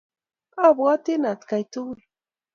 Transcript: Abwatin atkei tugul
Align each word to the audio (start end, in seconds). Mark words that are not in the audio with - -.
Abwatin 0.67 1.23
atkei 1.31 1.63
tugul 1.73 1.99